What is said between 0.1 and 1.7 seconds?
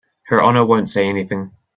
Her Honor won't say anything.